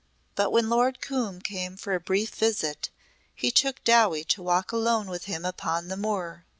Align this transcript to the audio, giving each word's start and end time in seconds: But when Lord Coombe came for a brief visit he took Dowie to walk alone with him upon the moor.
But 0.33 0.49
when 0.51 0.67
Lord 0.67 0.99
Coombe 0.99 1.41
came 1.41 1.77
for 1.77 1.93
a 1.93 1.99
brief 1.99 2.31
visit 2.33 2.89
he 3.35 3.51
took 3.51 3.83
Dowie 3.83 4.23
to 4.29 4.41
walk 4.41 4.71
alone 4.71 5.05
with 5.11 5.25
him 5.25 5.45
upon 5.45 5.89
the 5.89 5.95
moor. 5.95 6.43